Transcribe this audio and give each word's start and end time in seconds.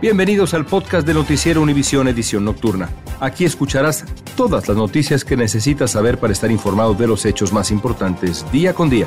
Bienvenidos 0.00 0.54
al 0.54 0.64
podcast 0.64 1.04
de 1.04 1.12
Noticiero 1.12 1.60
Univisión 1.60 2.06
Edición 2.06 2.44
Nocturna. 2.44 2.88
Aquí 3.18 3.44
escucharás 3.44 4.04
todas 4.36 4.68
las 4.68 4.76
noticias 4.76 5.24
que 5.24 5.36
necesitas 5.36 5.90
saber 5.90 6.18
para 6.18 6.32
estar 6.32 6.52
informado 6.52 6.94
de 6.94 7.08
los 7.08 7.26
hechos 7.26 7.52
más 7.52 7.72
importantes 7.72 8.46
día 8.52 8.74
con 8.74 8.88
día. 8.88 9.06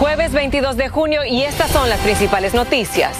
Jueves 0.00 0.32
22 0.32 0.76
de 0.76 0.88
junio 0.88 1.24
y 1.24 1.42
estas 1.42 1.70
son 1.70 1.88
las 1.88 2.00
principales 2.00 2.52
noticias. 2.52 3.16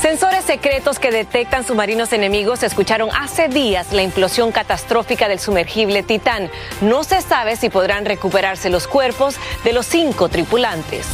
Sensores 0.00 0.44
secretos 0.44 0.98
que 0.98 1.12
detectan 1.12 1.64
submarinos 1.64 2.12
enemigos 2.12 2.64
escucharon 2.64 3.10
hace 3.16 3.46
días 3.46 3.92
la 3.92 4.02
implosión 4.02 4.50
catastrófica 4.50 5.28
del 5.28 5.38
sumergible 5.38 6.02
Titán. 6.02 6.50
No 6.80 7.04
se 7.04 7.22
sabe 7.22 7.54
si 7.54 7.70
podrán 7.70 8.04
recuperarse 8.04 8.68
los 8.68 8.88
cuerpos 8.88 9.36
de 9.62 9.72
los 9.72 9.86
cinco 9.86 10.28
tripulantes. 10.28 11.06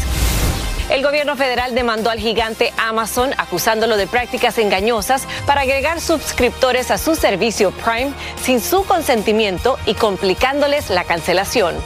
El 0.90 1.02
gobierno 1.02 1.36
federal 1.36 1.74
demandó 1.74 2.10
al 2.10 2.18
gigante 2.18 2.72
Amazon 2.76 3.32
acusándolo 3.38 3.96
de 3.96 4.06
prácticas 4.06 4.58
engañosas 4.58 5.26
para 5.46 5.62
agregar 5.62 6.00
suscriptores 6.00 6.90
a 6.90 6.98
su 6.98 7.14
servicio 7.14 7.70
Prime 7.70 8.12
sin 8.42 8.60
su 8.60 8.84
consentimiento 8.84 9.78
y 9.86 9.94
complicándoles 9.94 10.90
la 10.90 11.04
cancelación. 11.04 11.76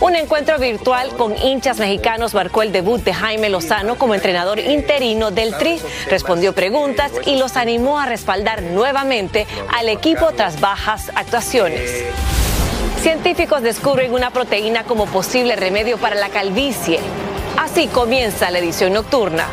Un 0.00 0.16
encuentro 0.16 0.58
virtual 0.58 1.10
con 1.16 1.36
hinchas 1.36 1.78
mexicanos 1.78 2.34
marcó 2.34 2.62
el 2.62 2.72
debut 2.72 3.02
de 3.04 3.14
Jaime 3.14 3.48
Lozano 3.48 3.96
como 3.96 4.14
entrenador 4.14 4.58
interino 4.58 5.30
del 5.30 5.56
Tri. 5.56 5.80
Respondió 6.08 6.52
preguntas 6.52 7.12
y 7.24 7.36
los 7.36 7.56
animó 7.56 8.00
a 8.00 8.06
respaldar 8.06 8.62
nuevamente 8.62 9.46
al 9.72 9.88
equipo 9.88 10.32
tras 10.32 10.60
bajas 10.60 11.12
actuaciones. 11.14 12.04
Científicos 13.00 13.62
descubren 13.62 14.12
una 14.12 14.30
proteína 14.30 14.84
como 14.84 15.06
posible 15.06 15.56
remedio 15.56 15.98
para 15.98 16.16
la 16.16 16.30
calvicie. 16.30 17.00
Así 17.72 17.88
comienza 17.88 18.50
la 18.50 18.58
edición 18.58 18.92
nocturna. 18.92 19.46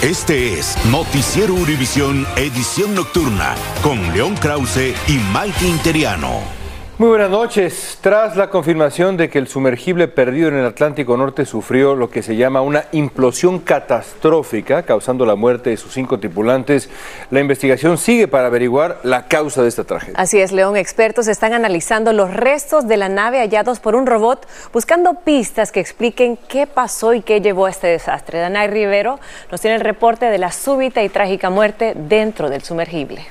Este 0.00 0.58
es 0.58 0.74
Noticiero 0.86 1.52
Univisión 1.52 2.26
Edición 2.34 2.94
Nocturna 2.94 3.54
con 3.82 4.10
León 4.14 4.34
Krause 4.36 4.94
y 5.06 5.18
Mike 5.34 5.66
Interiano. 5.66 6.61
Muy 6.98 7.08
buenas 7.08 7.30
noches. 7.30 7.98
Tras 8.02 8.36
la 8.36 8.50
confirmación 8.50 9.16
de 9.16 9.30
que 9.30 9.38
el 9.38 9.48
sumergible 9.48 10.08
perdido 10.08 10.48
en 10.48 10.56
el 10.56 10.66
Atlántico 10.66 11.16
Norte 11.16 11.46
sufrió 11.46 11.96
lo 11.96 12.10
que 12.10 12.22
se 12.22 12.36
llama 12.36 12.60
una 12.60 12.84
implosión 12.92 13.60
catastrófica, 13.60 14.82
causando 14.82 15.24
la 15.24 15.34
muerte 15.34 15.70
de 15.70 15.78
sus 15.78 15.94
cinco 15.94 16.20
tripulantes, 16.20 16.90
la 17.30 17.40
investigación 17.40 17.96
sigue 17.96 18.28
para 18.28 18.48
averiguar 18.48 19.00
la 19.04 19.26
causa 19.26 19.62
de 19.62 19.68
esta 19.68 19.84
tragedia. 19.84 20.14
Así 20.18 20.38
es, 20.38 20.52
León. 20.52 20.76
Expertos 20.76 21.28
están 21.28 21.54
analizando 21.54 22.12
los 22.12 22.30
restos 22.30 22.86
de 22.86 22.98
la 22.98 23.08
nave 23.08 23.38
hallados 23.38 23.80
por 23.80 23.96
un 23.96 24.06
robot, 24.06 24.46
buscando 24.74 25.14
pistas 25.14 25.72
que 25.72 25.80
expliquen 25.80 26.38
qué 26.46 26.66
pasó 26.66 27.14
y 27.14 27.22
qué 27.22 27.40
llevó 27.40 27.66
a 27.66 27.70
este 27.70 27.86
desastre. 27.86 28.38
Danay 28.38 28.68
Rivero 28.68 29.18
nos 29.50 29.62
tiene 29.62 29.76
el 29.76 29.82
reporte 29.82 30.26
de 30.26 30.36
la 30.36 30.52
súbita 30.52 31.02
y 31.02 31.08
trágica 31.08 31.48
muerte 31.48 31.94
dentro 31.96 32.50
del 32.50 32.62
sumergible. 32.62 33.24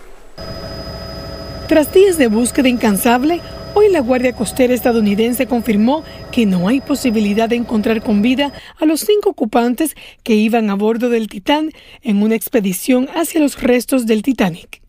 Tras 1.72 1.94
días 1.94 2.18
de 2.18 2.28
búsqueda 2.28 2.68
incansable, 2.68 3.40
Hoy 3.76 3.90
la 3.90 4.02
Guardia 4.02 4.34
Costera 4.34 4.74
estadounidense 4.74 5.48
confirmó 5.48 6.04
que 6.34 6.46
no 6.46 6.68
hay 6.68 6.82
posibilidad 6.82 7.48
de 7.48 7.56
encontrar 7.56 8.04
con 8.04 8.22
vida 8.22 8.52
a 8.78 8.86
los 8.86 9.00
cinco 9.00 9.30
ocupantes 9.30 9.96
que 10.24 10.36
iban 10.36 10.70
a 10.70 10.76
bordo 10.76 11.10
del 11.10 11.30
Titán 11.30 11.72
en 12.02 12.22
una 12.22 12.36
expedición 12.36 13.08
hacia 13.16 13.40
los 13.40 13.62
restos 13.62 14.06
del 14.06 14.22
Titanic. 14.22 14.82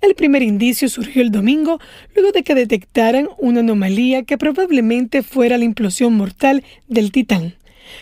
El 0.00 0.16
primer 0.16 0.42
indicio 0.42 0.88
surgió 0.88 1.22
el 1.22 1.30
domingo 1.30 1.78
luego 2.16 2.32
de 2.32 2.42
que 2.42 2.56
detectaran 2.56 3.28
una 3.38 3.60
anomalía 3.60 4.24
que 4.24 4.36
probablemente 4.36 5.22
fuera 5.22 5.58
la 5.58 5.64
implosión 5.64 6.14
mortal 6.14 6.64
del 6.88 7.12
Titán. 7.12 7.54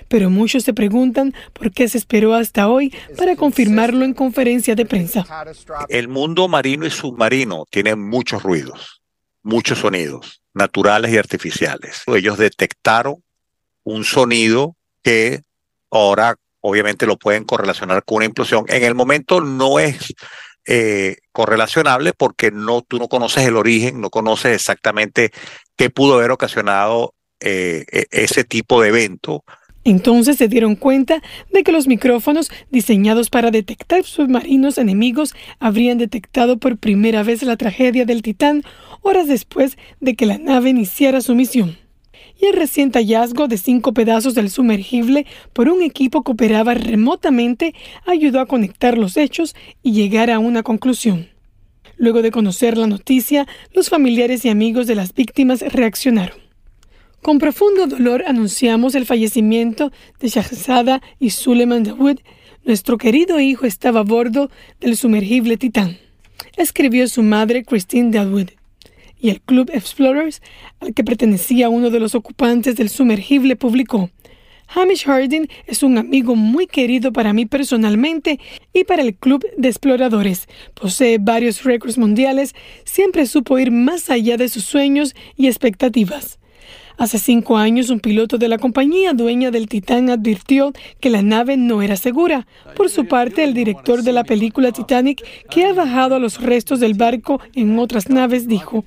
Pero 0.09 0.31
muchos 0.31 0.65
se 0.65 0.75
preguntan 0.75 1.35
por 1.53 1.73
qué 1.73 1.89
se 1.89 1.99
esperó 1.99 2.35
hasta 2.35 2.69
hoy 2.69 2.95
para 3.17 3.37
confirmarlo 3.37 4.05
en 4.05 4.15
conferencia 4.15 4.75
de 4.75 4.87
prensa. 4.87 5.27
El 5.89 6.09
mundo 6.09 6.49
marino 6.49 6.87
y 6.87 6.91
submarino 6.91 7.65
tiene 7.71 7.97
muchos 7.97 8.43
ruidos 8.43 9.01
muchos 9.45 9.79
sonidos, 9.79 10.43
naturales 10.55 11.13
y 11.13 11.19
artificiales. 11.19 12.03
Ellos 12.07 12.39
detectaron 12.39 13.23
un 13.85 14.05
sonido 14.05 14.75
que 15.03 15.43
ahora 15.91 16.35
obviamente 16.61 17.07
lo 17.07 17.17
pueden 17.17 17.45
correlacionar 17.45 18.03
con 18.05 18.17
una 18.17 18.25
implosión. 18.25 18.65
En 18.69 18.83
el 18.83 18.95
momento 18.95 19.41
no 19.43 19.79
es 19.79 20.15
eh, 20.67 21.19
correlacionable 21.31 22.15
porque 22.15 22.51
no, 22.51 22.81
tú 22.81 22.99
no 22.99 23.09
conoces 23.09 23.47
el 23.47 23.57
origen, 23.57 24.01
no 24.01 24.09
conoces 24.09 24.55
exactamente 24.55 25.31
qué 25.77 25.91
pudo 25.91 26.15
haber 26.15 26.31
ocasionado 26.31 27.15
eh, 27.39 27.85
e, 27.93 28.07
ese 28.11 28.45
tipo 28.45 28.81
de 28.81 28.89
evento. 28.89 29.45
Entonces 29.85 30.39
se 30.39 30.49
dieron 30.49 30.77
cuenta 30.77 31.23
de 31.53 31.63
que 31.63 31.73
los 31.73 31.87
micrófonos 31.87 32.51
diseñados 32.71 33.29
para 33.29 33.51
detectar 33.51 34.05
submarinos 34.05 34.79
enemigos 34.79 35.35
habrían 35.61 35.99
detectado 35.99 36.57
por 36.57 36.79
primera 36.79 37.23
vez 37.23 37.43
la 37.43 37.59
tragedia 37.59 38.07
del 38.07 38.23
Titán 38.23 38.63
horas 39.03 39.29
después 39.29 39.77
de 40.01 40.15
que 40.15 40.25
la 40.25 40.39
nave 40.39 40.71
iniciara 40.71 41.21
su 41.21 41.35
misión. 41.35 41.77
Y 42.41 42.47
el 42.47 42.55
reciente 42.55 42.99
hallazgo 42.99 43.47
de 43.47 43.59
cinco 43.59 43.93
pedazos 43.93 44.35
del 44.35 44.51
sumergible 44.51 45.27
por 45.53 45.69
un 45.69 45.83
equipo 45.83 46.23
que 46.23 46.33
operaba 46.33 46.75
remotamente 46.75 47.75
ayudó 48.07 48.41
a 48.41 48.47
conectar 48.47 48.99
los 48.99 49.17
hechos 49.17 49.55
y 49.83 49.93
llegar 49.93 50.31
a 50.31 50.39
una 50.39 50.63
conclusión. 50.63 51.29
Luego 51.97 52.23
de 52.23 52.33
conocer 52.33 52.77
la 52.77 52.87
noticia, 52.87 53.47
los 53.73 53.89
familiares 53.89 54.45
y 54.45 54.49
amigos 54.49 54.87
de 54.87 54.97
las 54.97 55.15
víctimas 55.15 55.61
reaccionaron. 55.61 56.44
Con 57.25 57.39
profundo 57.39 57.87
dolor 57.87 58.23
anunciamos 58.27 58.95
el 58.95 59.07
fallecimiento 59.07 59.91
de 60.21 60.29
Shahzada 60.29 61.01
y 61.19 61.31
Suleiman 61.31 61.83
Dawood. 61.83 62.19
Nuestro 62.67 62.99
querido 62.99 63.41
hijo 63.41 63.65
estaba 63.65 64.01
a 64.01 64.03
bordo 64.03 64.51
del 64.79 64.95
sumergible 64.99 65.57
Titán, 65.57 65.97
escribió 66.59 67.09
su 67.09 67.23
madre 67.23 67.65
Christine 67.65 68.11
Dawood 68.11 68.51
y 69.19 69.31
el 69.31 69.41
Club 69.41 69.71
Explorers, 69.73 70.43
al 70.81 70.93
que 70.93 71.03
pertenecía 71.03 71.71
uno 71.71 71.89
de 71.89 71.99
los 71.99 72.15
ocupantes 72.15 72.77
del 72.77 72.91
sumergible, 72.91 73.57
publicó 73.57 74.11
Hamish 74.75 75.07
Harding 75.07 75.47
es 75.67 75.83
un 75.83 75.97
amigo 75.97 76.37
muy 76.37 76.67
querido 76.67 77.11
para 77.11 77.33
mí 77.33 77.47
personalmente 77.47 78.39
y 78.75 78.85
para 78.85 79.01
el 79.01 79.15
Club 79.15 79.47
de 79.57 79.69
Exploradores. 79.69 80.47
Posee 80.75 81.17
varios 81.19 81.65
récords 81.65 81.97
mundiales, 81.97 82.55
siempre 82.85 83.25
supo 83.25 83.59
ir 83.59 83.71
más 83.71 84.11
allá 84.11 84.37
de 84.37 84.51
sus 84.51 84.65
sueños 84.65 85.15
y 85.39 85.47
expectativas. 85.47 86.39
Hace 86.97 87.19
cinco 87.19 87.57
años, 87.57 87.91
un 87.91 87.99
piloto 87.99 88.39
de 88.39 88.49
la 88.49 88.59
compañía 88.59 89.13
dueña 89.15 89.51
del 89.51 89.69
Titán 89.69 90.11
advirtió 90.11 90.73
que 91.01 91.11
la 91.11 91.23
nave 91.23 91.57
no 91.57 91.83
era 91.83 91.97
segura. 91.97 92.47
Por 92.77 92.89
su 92.89 93.07
parte, 93.07 93.43
el 93.43 93.53
director 93.53 94.03
de 94.03 94.13
la 94.13 94.23
película 94.23 94.71
Titanic, 94.71 95.25
que 95.51 95.65
ha 95.65 95.73
bajado 95.73 96.15
a 96.15 96.19
los 96.21 96.41
restos 96.41 96.79
del 96.79 96.95
barco 96.95 97.41
en 97.55 97.79
otras 97.79 98.09
naves, 98.09 98.47
dijo 98.47 98.85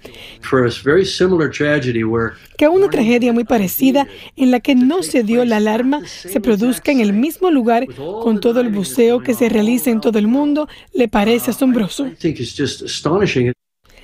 que 2.58 2.68
una 2.68 2.90
tragedia 2.90 3.34
muy 3.34 3.44
parecida 3.44 4.08
en 4.36 4.52
la 4.52 4.62
que 4.62 4.76
no 4.76 5.04
se 5.04 5.24
dio 5.24 5.44
la 5.46 5.58
alarma 5.58 6.02
se 6.06 6.40
produzca 6.40 6.92
en 6.92 7.02
el 7.02 7.14
mismo 7.14 7.52
lugar 7.52 7.88
con 7.96 8.40
todo 8.40 8.62
el 8.62 8.70
buceo 8.70 9.20
que 9.20 9.34
se 9.34 9.50
realiza 9.50 9.92
en 9.92 10.02
todo 10.02 10.18
el 10.18 10.28
mundo 10.28 10.68
le 10.94 11.08
parece 11.08 11.52
asombroso. 11.52 12.08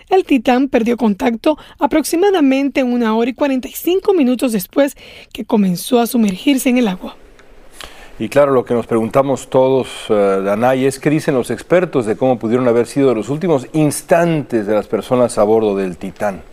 El 0.10 0.24
Titán 0.26 0.70
perdió 0.70 0.98
contacto 0.98 1.58
aproximadamente 1.80 2.84
una 2.84 3.16
hora 3.16 3.30
y 3.30 3.34
45 3.34 4.14
minutos 4.14 4.52
después 4.52 4.96
que 5.34 5.46
comenzó 5.46 6.00
a 6.00 6.08
sumergirse 6.08 6.70
en 6.70 6.78
el 6.78 6.88
agua. 6.88 7.16
Y 8.20 8.30
claro, 8.30 8.52
lo 8.52 8.64
que 8.64 8.76
nos 8.76 8.86
preguntamos 8.86 9.50
todos, 9.50 10.10
uh, 10.10 10.42
Danay, 10.44 10.86
es 10.86 11.00
qué 11.00 11.10
dicen 11.10 11.34
los 11.34 11.50
expertos 11.50 12.06
de 12.06 12.16
cómo 12.16 12.38
pudieron 12.38 12.68
haber 12.68 12.86
sido 12.86 13.16
los 13.16 13.30
últimos 13.30 13.68
instantes 13.74 14.68
de 14.68 14.74
las 14.76 14.88
personas 14.88 15.38
a 15.40 15.44
bordo 15.44 15.76
del 15.76 15.98
Titán. 15.98 16.44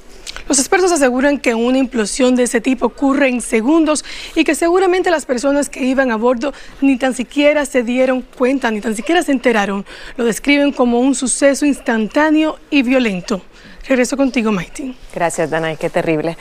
Los 0.48 0.58
expertos 0.58 0.92
aseguran 0.92 1.38
que 1.38 1.54
una 1.54 1.78
implosión 1.78 2.34
de 2.34 2.44
ese 2.44 2.60
tipo 2.60 2.86
ocurre 2.86 3.28
en 3.28 3.40
segundos 3.40 4.04
y 4.34 4.44
que 4.44 4.54
seguramente 4.54 5.10
las 5.10 5.26
personas 5.26 5.68
que 5.68 5.84
iban 5.84 6.10
a 6.10 6.16
bordo 6.16 6.52
ni 6.80 6.96
tan 6.96 7.14
siquiera 7.14 7.64
se 7.66 7.82
dieron 7.82 8.22
cuenta, 8.22 8.70
ni 8.70 8.80
tan 8.80 8.96
siquiera 8.96 9.22
se 9.22 9.32
enteraron. 9.32 9.84
Lo 10.16 10.24
describen 10.24 10.72
como 10.72 11.00
un 11.00 11.14
suceso 11.14 11.66
instantáneo 11.66 12.58
y 12.70 12.82
violento. 12.82 13.42
Regreso 13.86 14.16
contigo, 14.16 14.52
Maiti. 14.52 14.94
Gracias, 15.14 15.50
Danay, 15.50 15.76
qué 15.76 15.90
terrible. 15.90 16.36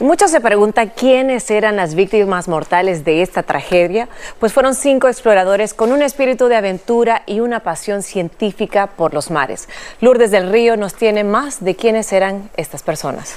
Muchos 0.00 0.30
se 0.30 0.40
preguntan 0.40 0.92
quiénes 0.94 1.50
eran 1.50 1.76
las 1.76 1.94
víctimas 1.94 2.48
mortales 2.48 3.04
de 3.04 3.22
esta 3.22 3.42
tragedia, 3.42 4.08
pues 4.40 4.52
fueron 4.52 4.74
cinco 4.74 5.08
exploradores 5.08 5.74
con 5.74 5.92
un 5.92 6.02
espíritu 6.02 6.46
de 6.46 6.56
aventura 6.56 7.22
y 7.26 7.40
una 7.40 7.60
pasión 7.60 8.02
científica 8.02 8.88
por 8.88 9.14
los 9.14 9.30
mares. 9.30 9.68
Lourdes 10.00 10.30
del 10.30 10.50
Río 10.50 10.76
nos 10.76 10.94
tiene 10.94 11.24
más 11.24 11.64
de 11.64 11.76
quiénes 11.76 12.12
eran 12.12 12.50
estas 12.56 12.82
personas. 12.82 13.36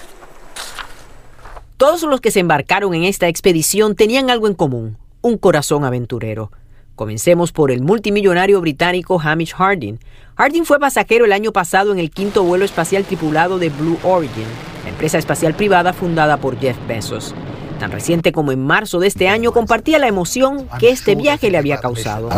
Todos 1.78 2.04
los 2.04 2.22
que 2.22 2.32
se 2.32 2.40
embarcaron 2.40 2.94
en 2.96 3.04
esta 3.04 3.28
expedición 3.28 3.96
tenían 3.96 4.30
algo 4.30 4.48
en 4.48 4.56
común, 4.56 4.98
un 5.22 5.38
corazón 5.38 5.86
aventurero. 5.86 6.52
Comencemos 6.98 7.52
por 7.52 7.70
el 7.70 7.84
multimillonario 7.84 8.60
británico 8.60 9.22
Hamish 9.24 9.54
Harding. 9.54 10.00
Harding 10.36 10.66
fue 10.66 10.80
pasajero 10.80 11.26
el 11.26 11.32
año 11.32 11.52
pasado 11.52 11.92
en 11.92 12.00
el 12.00 12.10
quinto 12.10 12.44
vuelo 12.44 12.66
espacial 12.66 13.06
tripulado 13.06 13.60
de 13.60 13.70
Blue 13.70 14.00
Origin, 14.02 14.48
la 14.84 14.90
empresa 14.90 15.20
espacial 15.20 15.54
privada 15.54 15.94
fundada 15.94 16.38
por 16.38 16.60
Jeff 16.60 16.76
Bezos 16.88 17.36
tan 17.78 17.92
reciente 17.92 18.32
como 18.32 18.52
en 18.52 18.66
marzo 18.66 19.00
de 19.00 19.08
este 19.08 19.28
año, 19.28 19.52
compartía 19.52 20.00
la 20.00 20.08
emoción 20.08 20.68
que 20.80 20.90
este 20.90 21.16
viaje 21.16 21.50
le 21.52 21.58
había 21.58 21.78
causado. 21.78 22.30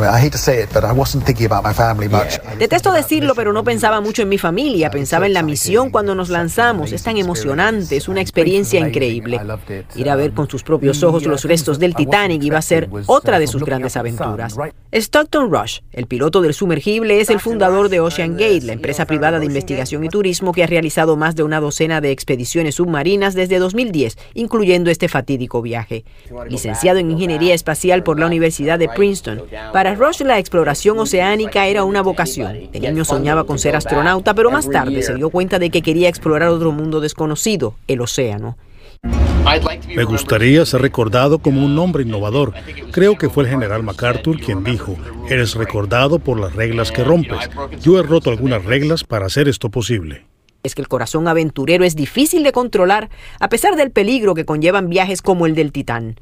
Detesto 2.57 2.91
decirlo, 2.91 3.35
pero 3.35 3.53
no 3.53 3.63
pensaba 3.63 4.01
mucho 4.01 4.21
en 4.21 4.29
mi 4.29 4.37
familia, 4.37 4.89
pensaba 4.89 5.25
en 5.25 5.33
la 5.33 5.43
misión 5.43 5.89
cuando 5.89 6.15
nos 6.15 6.29
lanzamos. 6.29 6.91
Es 6.91 7.03
tan 7.03 7.17
emocionante, 7.17 7.97
es 7.97 8.07
una 8.07 8.21
experiencia 8.21 8.79
increíble. 8.79 9.39
Ir 9.95 10.09
a 10.09 10.15
ver 10.15 10.33
con 10.33 10.49
sus 10.49 10.63
propios 10.63 11.03
ojos 11.03 11.25
los 11.25 11.43
restos 11.45 11.79
del 11.79 11.95
Titanic 11.95 12.43
iba 12.43 12.57
a 12.57 12.61
ser 12.61 12.89
otra 13.05 13.39
de 13.39 13.47
sus 13.47 13.63
grandes 13.63 13.95
aventuras. 13.97 14.55
Stockton 14.91 15.51
Rush, 15.51 15.79
el 15.93 16.07
piloto 16.07 16.41
del 16.41 16.53
sumergible, 16.53 17.21
es 17.21 17.29
el 17.29 17.39
fundador 17.39 17.89
de 17.89 17.99
Ocean 17.99 18.33
Gate, 18.33 18.63
la 18.63 18.73
empresa 18.73 19.05
privada 19.05 19.39
de 19.39 19.45
investigación 19.45 20.03
y 20.03 20.09
turismo 20.09 20.51
que 20.51 20.63
ha 20.63 20.67
realizado 20.67 21.15
más 21.15 21.35
de 21.35 21.43
una 21.43 21.59
docena 21.59 22.01
de 22.01 22.11
expediciones 22.11 22.75
submarinas 22.75 23.35
desde 23.35 23.59
2010, 23.59 24.17
incluyendo 24.33 24.89
este 24.89 25.07
fatídico 25.07 25.28
viaje. 25.37 26.05
Licenciado 26.49 26.99
en 26.99 27.11
Ingeniería 27.11 27.53
Espacial 27.53 28.03
por 28.03 28.19
la 28.19 28.25
Universidad 28.25 28.79
de 28.79 28.89
Princeton, 28.89 29.43
para 29.73 29.95
Rush 29.95 30.21
la 30.21 30.39
exploración 30.39 30.99
oceánica 30.99 31.67
era 31.67 31.83
una 31.83 32.01
vocación. 32.01 32.69
De 32.71 32.79
niño 32.79 33.05
soñaba 33.05 33.43
con 33.43 33.59
ser 33.59 33.75
astronauta, 33.75 34.33
pero 34.33 34.51
más 34.51 34.69
tarde 34.69 35.01
se 35.03 35.15
dio 35.15 35.29
cuenta 35.29 35.59
de 35.59 35.69
que 35.69 35.81
quería 35.81 36.09
explorar 36.09 36.49
otro 36.49 36.71
mundo 36.71 36.99
desconocido, 36.99 37.75
el 37.87 38.01
océano. 38.01 38.57
Me 39.95 40.03
gustaría 40.03 40.65
ser 40.65 40.81
recordado 40.81 41.39
como 41.39 41.65
un 41.65 41.77
hombre 41.79 42.03
innovador. 42.03 42.53
Creo 42.91 43.17
que 43.17 43.29
fue 43.29 43.43
el 43.45 43.49
general 43.49 43.83
MacArthur 43.83 44.39
quien 44.39 44.63
dijo, 44.63 44.95
eres 45.29 45.55
recordado 45.55 46.19
por 46.19 46.39
las 46.39 46.53
reglas 46.53 46.91
que 46.91 47.03
rompes. 47.03 47.49
Yo 47.81 47.99
he 47.99 48.03
roto 48.03 48.29
algunas 48.29 48.63
reglas 48.65 49.03
para 49.03 49.25
hacer 49.25 49.47
esto 49.47 49.69
posible 49.69 50.28
es 50.63 50.75
que 50.75 50.81
el 50.81 50.87
corazón 50.87 51.27
aventurero 51.27 51.83
es 51.83 51.95
difícil 51.95 52.43
de 52.43 52.51
controlar 52.51 53.09
a 53.39 53.49
pesar 53.49 53.75
del 53.75 53.91
peligro 53.91 54.35
que 54.35 54.45
conllevan 54.45 54.89
viajes 54.89 55.21
como 55.21 55.45
el 55.45 55.55
del 55.55 55.71
Titán. 55.71 56.15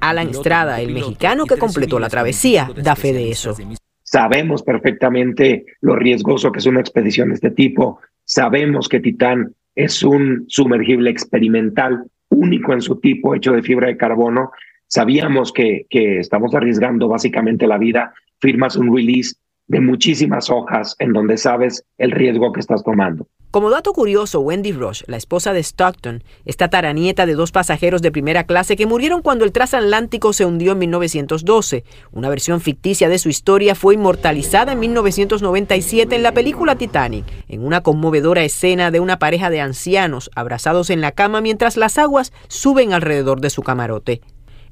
Alan 0.00 0.28
Estrada, 0.28 0.80
el 0.80 0.92
mexicano 0.92 1.46
que 1.46 1.56
completó 1.56 1.98
la 1.98 2.08
travesía, 2.08 2.70
da 2.76 2.94
fe 2.94 3.12
de 3.12 3.30
eso. 3.30 3.56
Sabemos 4.02 4.62
perfectamente 4.62 5.64
lo 5.80 5.96
riesgoso 5.96 6.52
que 6.52 6.58
es 6.58 6.66
una 6.66 6.80
expedición 6.80 7.28
de 7.28 7.34
este 7.34 7.50
tipo. 7.50 8.00
Sabemos 8.24 8.88
que 8.88 9.00
Titán 9.00 9.54
es 9.74 10.02
un 10.02 10.44
sumergible 10.46 11.10
experimental 11.10 12.04
único 12.28 12.72
en 12.72 12.82
su 12.82 13.00
tipo, 13.00 13.34
hecho 13.34 13.52
de 13.52 13.62
fibra 13.62 13.88
de 13.88 13.96
carbono. 13.96 14.50
Sabíamos 14.86 15.52
que, 15.52 15.86
que 15.88 16.18
estamos 16.18 16.54
arriesgando 16.54 17.08
básicamente 17.08 17.66
la 17.66 17.78
vida. 17.78 18.12
Firmas 18.40 18.76
un 18.76 18.94
release 18.94 19.34
de 19.66 19.80
muchísimas 19.80 20.50
hojas 20.50 20.96
en 20.98 21.12
donde 21.12 21.36
sabes 21.36 21.84
el 21.98 22.10
riesgo 22.10 22.52
que 22.52 22.60
estás 22.60 22.82
tomando. 22.84 23.26
Como 23.54 23.70
dato 23.70 23.92
curioso, 23.92 24.40
Wendy 24.40 24.72
Rush, 24.72 25.02
la 25.06 25.16
esposa 25.16 25.52
de 25.52 25.62
Stockton, 25.62 26.24
está 26.44 26.70
taranieta 26.70 27.24
de 27.24 27.34
dos 27.34 27.52
pasajeros 27.52 28.02
de 28.02 28.10
primera 28.10 28.46
clase 28.46 28.74
que 28.74 28.84
murieron 28.84 29.22
cuando 29.22 29.44
el 29.44 29.52
transatlántico 29.52 30.32
se 30.32 30.44
hundió 30.44 30.72
en 30.72 30.78
1912. 30.78 31.84
Una 32.10 32.28
versión 32.28 32.60
ficticia 32.60 33.08
de 33.08 33.20
su 33.20 33.28
historia 33.28 33.76
fue 33.76 33.94
inmortalizada 33.94 34.72
en 34.72 34.80
1997 34.80 36.16
en 36.16 36.24
la 36.24 36.32
película 36.32 36.74
Titanic, 36.74 37.26
en 37.46 37.64
una 37.64 37.80
conmovedora 37.80 38.42
escena 38.42 38.90
de 38.90 38.98
una 38.98 39.20
pareja 39.20 39.50
de 39.50 39.60
ancianos 39.60 40.32
abrazados 40.34 40.90
en 40.90 41.00
la 41.00 41.12
cama 41.12 41.40
mientras 41.40 41.76
las 41.76 41.96
aguas 41.96 42.32
suben 42.48 42.92
alrededor 42.92 43.40
de 43.40 43.50
su 43.50 43.62
camarote. 43.62 44.20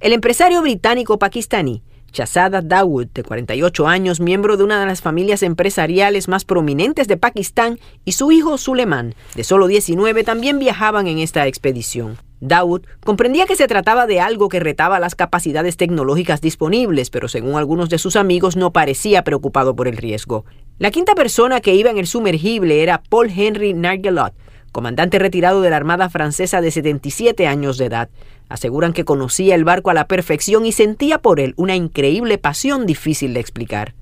El 0.01 0.13
empresario 0.13 0.61
británico 0.61 1.21
pakistaní 1.21 1.85
Chazada 2.13 2.61
Dawood, 2.63 3.09
de 3.15 3.23
48 3.25 3.89
años, 3.89 4.21
miembro 4.21 4.57
de 4.57 4.65
una 4.65 4.79
de 4.79 4.87
las 4.87 5.01
familias 5.01 5.43
empresariales 5.43 6.29
más 6.29 6.45
prominentes 6.45 7.09
de 7.09 7.17
Pakistán, 7.17 7.79
y 8.05 8.13
su 8.13 8.31
hijo 8.31 8.59
Suleiman, 8.59 9.15
de 9.35 9.45
solo 9.45 9.67
19, 9.67 10.23
también 10.23 10.59
viajaban 10.59 11.07
en 11.07 11.19
esta 11.19 11.47
expedición. 11.47 12.19
Dawood 12.41 12.83
comprendía 13.05 13.47
que 13.47 13.57
se 13.57 13.69
trataba 13.69 14.07
de 14.07 14.21
algo 14.21 14.49
que 14.49 14.61
retaba 14.61 15.01
las 15.01 15.15
capacidades 15.15 15.77
tecnológicas 15.77 16.41
disponibles, 16.41 17.09
pero 17.09 17.29
según 17.29 17.57
algunos 17.57 17.89
de 17.89 17.99
sus 17.99 18.17
amigos 18.17 18.57
no 18.57 18.73
parecía 18.73 19.25
preocupado 19.25 19.75
por 19.75 19.89
el 19.89 19.97
riesgo. 19.97 20.45
La 20.79 20.91
quinta 20.91 21.15
persona 21.15 21.61
que 21.61 21.75
iba 21.75 21.91
en 21.91 21.99
el 21.99 22.07
sumergible 22.07 22.83
era 22.83 23.01
Paul 23.09 23.31
Henry 23.35 23.75
Nargelot, 23.75 24.35
comandante 24.73 25.19
retirado 25.21 25.61
de 25.61 25.71
la 25.71 25.77
Armada 25.77 26.11
Francesa 26.11 26.61
de 26.61 26.73
77 26.73 27.47
años 27.47 27.79
de 27.79 27.85
edad. 27.85 28.11
Aseguran 28.53 28.93
que 28.93 29.05
conocía 29.05 29.55
el 29.55 29.65
barco 29.65 29.91
a 29.91 29.95
la 29.95 30.07
perfección 30.07 30.67
y 30.67 30.73
sentía 30.73 31.19
por 31.19 31.41
él 31.41 31.55
una 31.57 31.75
increíble 31.75 32.39
pasión 32.39 32.87
difícil 32.87 33.35
de 33.35 33.41
explicar. 33.41 33.95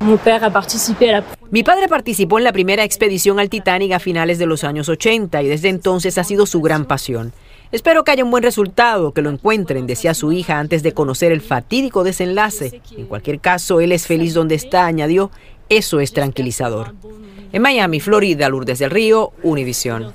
Mi 1.50 1.62
padre 1.62 1.88
participó 1.88 2.38
en 2.38 2.44
la 2.44 2.52
primera 2.52 2.84
expedición 2.84 3.40
al 3.40 3.48
Titanic 3.48 3.92
a 3.92 3.98
finales 3.98 4.38
de 4.38 4.46
los 4.46 4.64
años 4.64 4.88
80 4.88 5.42
y 5.42 5.48
desde 5.48 5.68
entonces 5.68 6.18
ha 6.18 6.24
sido 6.24 6.46
su 6.46 6.60
gran 6.60 6.84
pasión. 6.84 7.32
Espero 7.72 8.02
que 8.02 8.10
haya 8.10 8.24
un 8.24 8.32
buen 8.32 8.42
resultado, 8.42 9.12
que 9.12 9.22
lo 9.22 9.30
encuentren, 9.30 9.86
decía 9.86 10.12
su 10.12 10.32
hija 10.32 10.58
antes 10.58 10.82
de 10.82 10.92
conocer 10.92 11.30
el 11.30 11.40
fatídico 11.40 12.02
desenlace. 12.02 12.82
En 12.96 13.06
cualquier 13.06 13.38
caso, 13.38 13.80
él 13.80 13.92
es 13.92 14.08
feliz 14.08 14.34
donde 14.34 14.56
está, 14.56 14.86
añadió. 14.86 15.30
Eso 15.68 16.00
es 16.00 16.12
tranquilizador. 16.12 16.94
En 17.52 17.62
Miami, 17.62 18.00
Florida, 18.00 18.48
Lourdes 18.48 18.80
del 18.80 18.90
Río, 18.90 19.32
Univisión. 19.44 20.12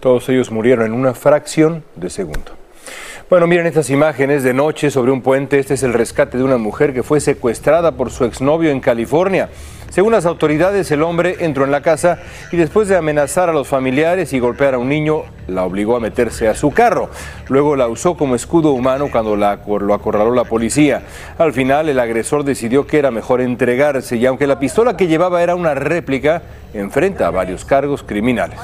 Todos 0.00 0.28
ellos 0.28 0.50
murieron 0.50 0.84
en 0.84 0.92
una 0.92 1.14
fracción 1.14 1.82
de 1.96 2.10
segundo. 2.10 2.61
Bueno, 3.32 3.46
miren 3.46 3.64
estas 3.64 3.88
imágenes 3.88 4.42
de 4.42 4.52
noche 4.52 4.90
sobre 4.90 5.10
un 5.10 5.22
puente. 5.22 5.58
Este 5.58 5.72
es 5.72 5.82
el 5.82 5.94
rescate 5.94 6.36
de 6.36 6.44
una 6.44 6.58
mujer 6.58 6.92
que 6.92 7.02
fue 7.02 7.18
secuestrada 7.18 7.92
por 7.92 8.10
su 8.10 8.26
exnovio 8.26 8.70
en 8.70 8.80
California. 8.80 9.48
Según 9.88 10.12
las 10.12 10.26
autoridades, 10.26 10.90
el 10.90 11.02
hombre 11.02 11.36
entró 11.40 11.64
en 11.64 11.70
la 11.70 11.80
casa 11.80 12.18
y 12.50 12.58
después 12.58 12.88
de 12.88 12.96
amenazar 12.98 13.48
a 13.48 13.54
los 13.54 13.68
familiares 13.68 14.34
y 14.34 14.38
golpear 14.38 14.74
a 14.74 14.78
un 14.78 14.90
niño, 14.90 15.22
la 15.48 15.64
obligó 15.64 15.96
a 15.96 16.00
meterse 16.00 16.46
a 16.46 16.54
su 16.54 16.72
carro. 16.72 17.08
Luego 17.48 17.74
la 17.74 17.88
usó 17.88 18.18
como 18.18 18.34
escudo 18.34 18.72
humano 18.72 19.08
cuando 19.10 19.34
la, 19.34 19.60
lo 19.66 19.94
acorraló 19.94 20.34
la 20.34 20.44
policía. 20.44 21.00
Al 21.38 21.54
final, 21.54 21.88
el 21.88 22.00
agresor 22.00 22.44
decidió 22.44 22.86
que 22.86 22.98
era 22.98 23.10
mejor 23.10 23.40
entregarse 23.40 24.18
y 24.18 24.26
aunque 24.26 24.46
la 24.46 24.58
pistola 24.58 24.94
que 24.94 25.06
llevaba 25.06 25.42
era 25.42 25.54
una 25.54 25.74
réplica, 25.74 26.42
enfrenta 26.74 27.28
a 27.28 27.30
varios 27.30 27.64
cargos 27.64 28.02
criminales. 28.02 28.60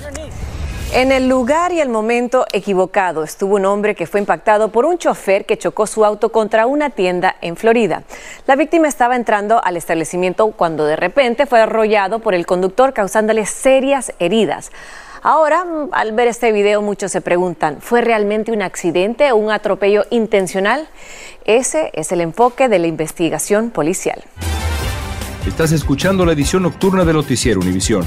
En 0.95 1.13
el 1.13 1.29
lugar 1.29 1.73
y 1.73 1.81
el 1.81 1.91
momento 1.91 2.47
equivocado 2.51 3.23
estuvo 3.23 3.57
un 3.57 3.67
hombre 3.67 3.95
que 3.95 4.07
fue 4.07 4.21
impactado 4.21 4.71
por 4.71 4.87
un 4.87 4.97
chofer 4.97 5.45
que 5.45 5.59
chocó 5.59 5.87
su 5.87 6.03
auto 6.03 6.33
contra 6.33 6.67
una 6.67 6.89
tienda 6.89 7.37
en 7.43 7.57
Florida. 7.57 8.05
La 8.47 8.57
víctima 8.57 8.89
estaba 8.89 9.15
entrando 9.15 9.63
al 9.63 9.77
establecimiento 9.77 10.51
cuando 10.53 10.87
de 10.87 10.97
repente 10.97 11.45
fue 11.45 11.61
arrollado 11.61 12.21
por 12.21 12.35
el 12.35 12.47
conductor 12.47 12.95
causándole 12.95 13.45
serias 13.45 14.15
heridas. 14.19 14.73
Ahora, 15.23 15.67
al 15.93 16.13
ver 16.13 16.27
este 16.27 16.53
video, 16.53 16.81
muchos 16.81 17.13
se 17.13 17.21
preguntan, 17.21 17.79
¿fue 17.81 18.01
realmente 18.01 18.51
un 18.51 18.63
accidente 18.63 19.31
o 19.31 19.37
un 19.37 19.51
atropello 19.51 20.07
intencional? 20.09 20.89
Ese 21.45 21.91
es 21.93 22.13
el 22.13 22.23
enfoque 22.23 22.69
de 22.69 22.79
la 22.79 22.87
investigación 22.87 23.71
policial. 23.71 24.25
Estás 25.47 25.73
escuchando 25.73 26.25
la 26.25 26.33
edición 26.33 26.63
nocturna 26.63 27.05
de 27.05 27.13
Noticiero 27.13 27.61
Univisión. 27.61 28.07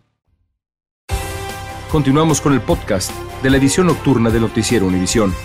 Continuamos 1.91 2.39
con 2.39 2.53
el 2.53 2.61
podcast 2.61 3.11
de 3.43 3.49
la 3.49 3.57
edición 3.57 3.87
nocturna 3.87 4.29
de 4.29 4.39
Noticiero 4.39 4.85
Univisión. 4.85 5.35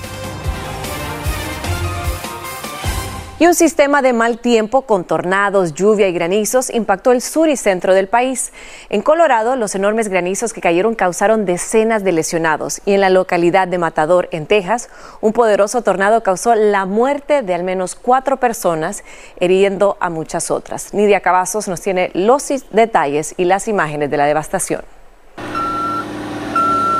Y 3.41 3.47
un 3.49 3.55
sistema 3.57 4.01
de 4.01 4.13
mal 4.13 4.39
tiempo 4.39 4.83
con 4.83 5.03
tornados, 5.03 5.75
lluvia 5.75 6.07
y 6.07 6.13
granizos 6.13 6.71
impactó 6.71 7.11
el 7.11 7.21
sur 7.21 7.49
y 7.49 7.57
centro 7.57 7.95
del 7.95 8.07
país. 8.07 8.53
En 8.91 9.03
Colorado, 9.03 9.57
los 9.57 9.75
enormes 9.75 10.07
granizos 10.07 10.53
que 10.53 10.61
cayeron 10.61 10.95
causaron 10.95 11.47
decenas 11.47 12.05
de 12.05 12.13
lesionados. 12.13 12.81
Y 12.87 12.93
en 12.93 13.01
la 13.01 13.11
localidad 13.11 13.67
de 13.67 13.79
Matador, 13.79 14.29
en 14.31 14.47
Texas, 14.47 14.89
un 15.21 15.33
poderoso 15.33 15.83
tornado 15.83 16.23
causó 16.23 16.55
la 16.55 16.87
muerte 16.87 17.43
de 17.43 17.55
al 17.55 17.65
menos 17.65 17.97
cuatro 17.97 18.37
personas, 18.37 19.03
hiriendo 19.41 19.97
a 19.99 20.11
muchas 20.11 20.53
otras. 20.53 20.95
Nidia 20.95 21.19
Cavazos 21.19 21.67
nos 21.67 21.81
tiene 21.81 22.13
los 22.15 22.47
detalles 22.71 23.35
y 23.37 23.47
las 23.47 23.67
imágenes 23.67 24.13
de 24.13 24.17
la 24.17 24.27
devastación 24.27 24.96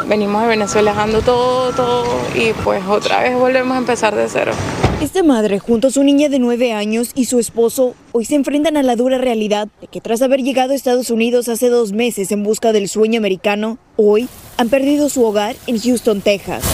venimos 0.09 0.43
de 0.43 0.49
Venezuela 0.49 0.93
dejando 0.93 1.21
todo, 1.23 1.73
todo 1.73 2.05
y 2.35 2.53
pues 2.65 2.85
otra 2.87 3.23
vez 3.23 3.35
volvemos 3.35 3.75
a 3.75 3.79
empezar 3.79 4.15
de 4.15 4.29
cero. 4.29 4.53
Esta 5.01 5.23
madre, 5.23 5.59
junto 5.59 5.89
a 5.89 5.91
su 5.91 6.03
niña 6.03 6.29
de 6.29 6.39
nueve 6.39 6.73
años 6.73 7.11
y 7.15 7.27
su 7.27 7.39
esposo, 7.39 7.95
hoy 8.13 8.25
se 8.25 8.35
enfrentan 8.35 8.77
a 8.77 8.83
la 8.83 8.97
dura 8.97 9.19
realidad 9.19 9.69
de 9.81 9.89
que 9.89 10.01
tras 10.01 10.23
haber 10.23 10.43
llegado 10.43 10.73
a 10.73 10.75
Estados 10.75 11.11
Unidos 11.11 11.49
hace 11.49 11.69
dos 11.69 11.93
meses 11.93 12.33
en 12.33 12.43
busca 12.43 12.73
del 12.73 12.89
sueño 12.89 13.19
americano, 13.19 13.79
hoy 13.97 14.29
han 14.57 14.69
perdido 14.71 15.09
su 15.09 15.25
hogar 15.25 15.55
en 15.67 15.79
Houston, 15.79 16.23
Texas. 16.23 16.65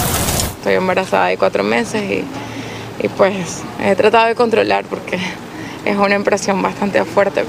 Estoy 0.58 0.74
embarazada 0.74 1.26
de 1.26 1.36
cuatro 1.36 1.64
meses 1.64 2.02
y, 2.02 3.04
y 3.04 3.08
pues 3.16 3.62
he 3.82 3.96
tratado 3.96 4.28
de 4.28 4.36
controlar 4.36 4.84
porque 4.84 5.18
es 5.84 5.96
una 5.96 6.14
impresión 6.14 6.62
bastante 6.62 7.04
fuerte. 7.04 7.42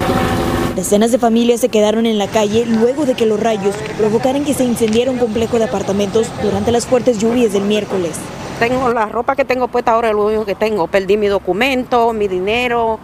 Decenas 0.76 1.12
de 1.12 1.20
familias 1.20 1.60
se 1.60 1.70
quedaron 1.70 2.08
en 2.08 2.18
la 2.18 2.28
calle 2.28 2.66
luego 2.66 3.06
de 3.06 3.14
que 3.14 3.28
los 3.28 3.40
rayos 3.40 3.76
provocaran 3.96 4.44
que 4.44 4.56
se 4.56 4.64
incendiara 4.64 5.12
un 5.12 5.20
complejo 5.20 5.60
de 5.60 5.66
apartamentos 5.66 6.28
durante 6.42 6.72
las 6.72 6.88
fuertes 6.88 7.20
lluvias 7.20 7.54
del 7.54 7.64
miércoles. 7.64 8.14
Tengo 8.58 8.90
la 8.90 9.06
ropa 9.06 9.36
que 9.36 9.46
tengo 9.46 9.68
puesta 9.68 9.92
ahora, 9.92 10.12
lo 10.14 10.26
único 10.26 10.46
que 10.46 10.56
tengo. 10.56 10.88
Perdí 10.88 11.16
mi 11.16 11.28
documento, 11.28 12.12
mi 12.14 12.28
dinero. 12.28 13.00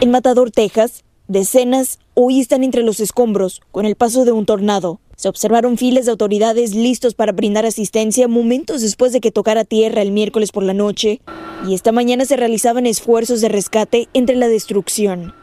En 0.00 0.10
Matador, 0.10 0.50
Texas, 0.50 1.04
decenas 1.28 1.98
hoy 2.14 2.40
están 2.40 2.64
entre 2.64 2.82
los 2.82 3.00
escombros 3.00 3.60
con 3.70 3.84
el 3.84 3.96
paso 3.96 4.24
de 4.24 4.32
un 4.32 4.46
tornado. 4.46 5.00
Se 5.14 5.28
observaron 5.28 5.76
filas 5.76 6.06
de 6.06 6.10
autoridades 6.10 6.74
listos 6.74 7.14
para 7.14 7.32
brindar 7.32 7.66
asistencia 7.66 8.28
momentos 8.28 8.80
después 8.80 9.12
de 9.12 9.20
que 9.20 9.30
tocara 9.30 9.64
tierra 9.64 10.00
el 10.00 10.10
miércoles 10.10 10.52
por 10.52 10.62
la 10.62 10.74
noche 10.74 11.20
y 11.68 11.74
esta 11.74 11.92
mañana 11.92 12.24
se 12.24 12.36
realizaban 12.36 12.86
esfuerzos 12.86 13.42
de 13.42 13.50
rescate 13.50 14.08
entre 14.14 14.36
la 14.36 14.48
destrucción. 14.48 15.34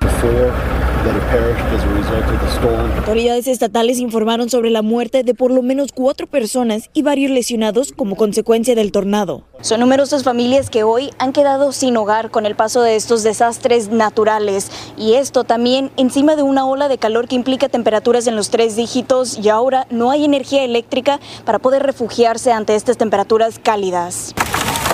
Autoridades 2.98 3.48
estatales 3.48 4.00
informaron 4.00 4.50
sobre 4.50 4.70
la 4.70 4.82
muerte 4.82 5.24
de 5.24 5.34
por 5.34 5.52
lo 5.52 5.62
menos 5.62 5.92
cuatro 5.92 6.28
personas 6.28 6.90
y 6.94 7.02
varios 7.02 7.32
lesionados 7.32 7.92
como 7.92 8.16
consecuencia 8.16 8.76
del 8.76 8.92
tornado. 8.92 9.44
Son 9.62 9.80
numerosas 9.80 10.24
familias 10.24 10.70
que 10.70 10.84
hoy 10.84 11.12
han 11.18 11.34
quedado 11.34 11.72
sin 11.72 11.98
hogar 11.98 12.32
con 12.32 12.46
el 12.46 12.56
paso 12.56 12.82
de 12.82 12.96
estos 12.96 13.24
desastres 13.24 13.90
naturales 13.90 14.72
y 14.98 15.14
esto 15.14 15.44
también 15.44 15.92
encima 15.98 16.36
de 16.36 16.44
una 16.44 16.66
ola 16.66 16.88
de 16.88 16.98
calor 16.98 17.28
que 17.28 17.36
implica 17.36 17.70
temperaturas 17.70 18.28
en 18.28 18.36
los 18.36 18.50
tres 18.50 18.76
dígitos 18.76 19.38
y 19.38 19.50
ahora 19.50 19.88
no 19.90 20.12
hay 20.12 20.26
energía 20.26 20.64
eléctrica 20.64 21.20
para 21.46 21.60
poder 21.60 21.84
refugiarse 21.84 22.52
ante 22.52 22.76
estas 22.76 22.98
temperaturas 22.98 23.60
cálidas. 23.62 24.34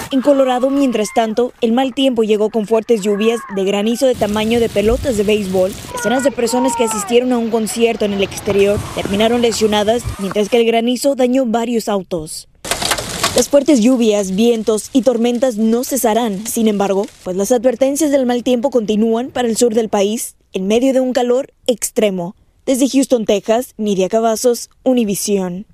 En 0.10 0.22
Colorado, 0.22 0.70
mientras 0.70 1.10
tanto, 1.14 1.52
el 1.60 1.74
mal 1.74 1.94
tiempo 1.94 2.24
llegó 2.24 2.50
con 2.50 2.66
fuertes 2.66 3.02
lluvias 3.02 3.42
de 3.56 3.66
granizo 3.66 4.08
de 4.08 4.16
tamaño 4.16 4.62
de 4.62 4.70
pelotas 4.70 5.18
de 5.18 5.24
béisbol. 5.24 5.74
Decenas 5.92 6.24
de 6.24 6.32
personas 6.32 6.78
que 6.78 6.86
asistieron 6.86 7.34
a 7.34 7.38
un 7.38 7.50
concierto 7.50 8.06
en 8.06 8.14
el 8.14 8.24
exterior 8.24 8.80
terminaron 8.96 9.42
lesionadas, 9.42 10.04
mientras 10.20 10.48
que 10.48 10.58
el 10.58 10.66
granizo 10.66 11.16
dañó 11.16 11.46
varios 11.46 11.90
autos. 11.90 12.48
Las 13.36 13.50
fuertes 13.50 13.82
lluvias, 13.82 14.34
vientos 14.34 14.90
y 14.94 15.02
tormentas 15.02 15.58
no 15.58 15.84
cesarán, 15.84 16.48
sin 16.48 16.70
embargo, 16.70 17.06
pues 17.26 17.36
las 17.36 17.52
advertencias 17.52 18.10
del 18.10 18.26
mal 18.26 18.44
tiempo 18.44 18.70
continúan 18.70 19.30
para 19.30 19.50
el 19.50 19.58
sur 19.58 19.74
del 19.74 19.90
país 19.90 20.36
en 20.54 20.68
medio 20.68 20.94
de 20.94 21.02
un 21.02 21.12
calor 21.12 21.54
extremo. 21.68 22.36
Desde 22.66 22.88
Houston, 22.88 23.26
Texas, 23.26 23.74
Nidia 23.78 24.08
Cavazos, 24.08 24.70
Univisión. 24.84 25.66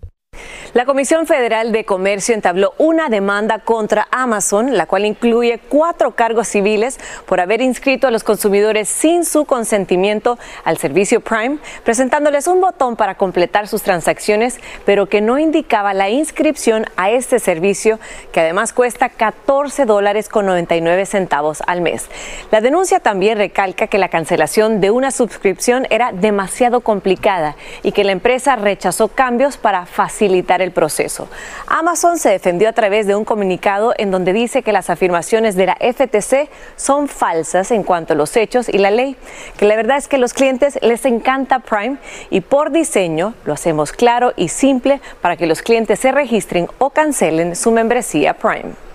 La 0.73 0.85
Comisión 0.85 1.27
Federal 1.27 1.71
de 1.71 1.85
Comercio 1.85 2.33
entabló 2.33 2.73
una 2.79 3.07
demanda 3.07 3.59
contra 3.59 4.07
Amazon, 4.09 4.75
la 4.75 4.87
cual 4.87 5.05
incluye 5.05 5.59
cuatro 5.69 6.15
cargos 6.15 6.47
civiles 6.47 6.99
por 7.27 7.39
haber 7.39 7.61
inscrito 7.61 8.07
a 8.07 8.11
los 8.11 8.23
consumidores 8.23 8.89
sin 8.89 9.23
su 9.23 9.45
consentimiento 9.45 10.39
al 10.63 10.79
servicio 10.79 11.21
Prime, 11.21 11.59
presentándoles 11.83 12.47
un 12.47 12.59
botón 12.59 12.95
para 12.95 13.13
completar 13.13 13.67
sus 13.67 13.83
transacciones, 13.83 14.59
pero 14.83 15.05
que 15.05 15.21
no 15.21 15.37
indicaba 15.37 15.93
la 15.93 16.09
inscripción 16.09 16.87
a 16.97 17.11
este 17.11 17.37
servicio, 17.37 17.99
que 18.31 18.39
además 18.39 18.73
cuesta 18.73 19.09
14 19.09 19.85
dólares 19.85 20.27
con 20.27 20.47
99 20.47 21.05
centavos 21.05 21.61
al 21.67 21.81
mes. 21.81 22.09
La 22.49 22.61
denuncia 22.61 22.99
también 22.99 23.37
recalca 23.37 23.85
que 23.85 23.99
la 23.99 24.09
cancelación 24.09 24.81
de 24.81 24.89
una 24.89 25.11
suscripción 25.11 25.85
era 25.91 26.11
demasiado 26.13 26.81
complicada 26.81 27.57
y 27.83 27.91
que 27.91 28.03
la 28.03 28.11
empresa 28.11 28.55
rechazó 28.55 29.09
cambios 29.09 29.57
para 29.57 29.85
facilitar 29.85 30.62
el 30.63 30.71
proceso. 30.71 31.27
Amazon 31.67 32.17
se 32.17 32.29
defendió 32.29 32.69
a 32.69 32.73
través 32.73 33.05
de 33.07 33.15
un 33.15 33.25
comunicado 33.25 33.93
en 33.97 34.11
donde 34.11 34.33
dice 34.33 34.63
que 34.63 34.71
las 34.71 34.89
afirmaciones 34.89 35.55
de 35.55 35.67
la 35.67 35.75
FTC 35.75 36.49
son 36.75 37.07
falsas 37.07 37.71
en 37.71 37.83
cuanto 37.83 38.13
a 38.13 38.15
los 38.15 38.35
hechos 38.35 38.69
y 38.69 38.77
la 38.77 38.91
ley, 38.91 39.15
que 39.57 39.65
la 39.65 39.75
verdad 39.75 39.97
es 39.97 40.07
que 40.07 40.15
a 40.15 40.19
los 40.19 40.33
clientes 40.33 40.79
les 40.81 41.05
encanta 41.05 41.59
Prime 41.59 41.97
y 42.29 42.41
por 42.41 42.71
diseño 42.71 43.33
lo 43.45 43.53
hacemos 43.53 43.91
claro 43.91 44.33
y 44.35 44.47
simple 44.47 45.01
para 45.21 45.37
que 45.37 45.47
los 45.47 45.61
clientes 45.61 45.99
se 45.99 46.11
registren 46.11 46.67
o 46.79 46.89
cancelen 46.89 47.55
su 47.55 47.71
membresía 47.71 48.33
Prime. 48.33 48.92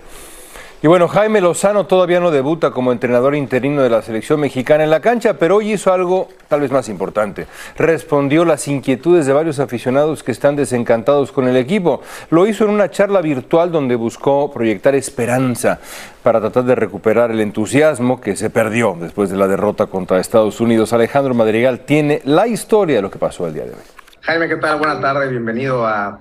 Y 0.81 0.87
bueno, 0.87 1.09
Jaime 1.09 1.41
Lozano 1.41 1.87
todavía 1.87 2.21
no 2.21 2.31
debuta 2.31 2.71
como 2.71 2.93
entrenador 2.93 3.35
interino 3.35 3.83
de 3.83 3.91
la 3.91 4.01
selección 4.01 4.39
mexicana 4.39 4.85
en 4.85 4.91
la 4.91 5.01
cancha, 5.01 5.35
pero 5.35 5.57
hoy 5.57 5.73
hizo 5.73 5.93
algo 5.93 6.29
tal 6.47 6.61
vez 6.61 6.71
más 6.71 6.89
importante. 6.89 7.49
Respondió 7.77 8.45
las 8.45 8.69
inquietudes 8.69 9.27
de 9.27 9.33
varios 9.33 9.59
aficionados 9.59 10.23
que 10.23 10.31
están 10.31 10.55
desencantados 10.55 11.33
con 11.33 11.49
el 11.49 11.57
equipo. 11.57 12.01
Lo 12.31 12.47
hizo 12.47 12.63
en 12.63 12.71
una 12.71 12.93
charla 12.93 13.21
virtual 13.21 13.73
donde 13.73 13.97
buscó 13.97 14.53
proyectar 14.53 14.95
esperanza 14.95 15.81
para 16.23 16.41
tratar 16.41 16.63
de 16.63 16.77
recuperar 16.77 17.33
el 17.33 17.41
entusiasmo 17.41 18.21
que 18.21 18.37
se 18.37 18.49
perdió 18.49 18.97
después 19.01 19.31
de 19.31 19.37
la 19.37 19.49
derrota 19.49 19.87
contra 19.87 20.21
Estados 20.21 20.61
Unidos. 20.61 20.93
Alejandro 20.93 21.35
Madrigal 21.35 21.81
tiene 21.81 22.23
la 22.25 22.47
historia 22.47 22.97
de 22.97 23.03
lo 23.03 23.11
que 23.11 23.19
pasó 23.19 23.49
el 23.49 23.55
día 23.55 23.65
de 23.65 23.71
hoy. 23.71 23.83
Jaime, 24.21 24.47
¿qué 24.47 24.57
tal? 24.59 24.79
Buenas 24.79 25.01
tardes, 25.01 25.29
bienvenido 25.31 25.85
a 25.85 26.21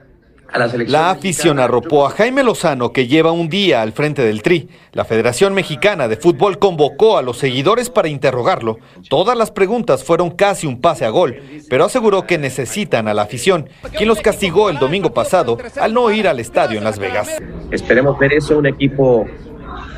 la, 0.53 0.67
la 0.87 1.09
afición 1.11 1.59
arropó 1.59 2.05
a 2.05 2.11
Jaime 2.11 2.43
Lozano, 2.43 2.91
que 2.91 3.07
lleva 3.07 3.31
un 3.31 3.49
día 3.49 3.81
al 3.81 3.91
frente 3.91 4.23
del 4.23 4.41
Tri. 4.41 4.69
La 4.93 5.05
Federación 5.05 5.53
Mexicana 5.53 6.07
de 6.07 6.17
Fútbol 6.17 6.57
convocó 6.59 7.17
a 7.17 7.21
los 7.21 7.37
seguidores 7.37 7.89
para 7.89 8.07
interrogarlo. 8.07 8.79
Todas 9.09 9.37
las 9.37 9.51
preguntas 9.51 10.03
fueron 10.03 10.31
casi 10.31 10.65
un 10.67 10.79
pase 10.81 11.05
a 11.05 11.09
gol, 11.09 11.41
pero 11.69 11.85
aseguró 11.85 12.25
que 12.25 12.37
necesitan 12.37 13.07
a 13.07 13.13
la 13.13 13.23
afición, 13.23 13.69
quien 13.95 14.07
los 14.07 14.21
castigó 14.21 14.69
el 14.69 14.79
domingo 14.79 15.13
pasado 15.13 15.57
al 15.79 15.93
no 15.93 16.09
ir 16.11 16.27
al 16.27 16.39
estadio 16.39 16.77
en 16.77 16.83
Las 16.83 16.99
Vegas. 16.99 17.29
Esperemos 17.71 18.17
ver 18.17 18.33
eso, 18.33 18.57
un 18.57 18.65
equipo 18.65 19.25